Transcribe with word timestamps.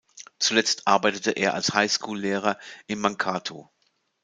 Zuletzt 0.39 0.87
arbeitete 0.87 1.29
er 1.29 1.53
als 1.53 1.75
Highschool-Lehrer 1.75 2.57
in 2.87 2.97
Mankato. 3.01 3.69